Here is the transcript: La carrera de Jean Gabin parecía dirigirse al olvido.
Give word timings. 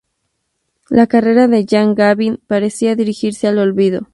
La 0.89 1.05
carrera 1.05 1.47
de 1.47 1.63
Jean 1.63 1.93
Gabin 1.93 2.39
parecía 2.47 2.95
dirigirse 2.95 3.45
al 3.47 3.59
olvido. 3.59 4.07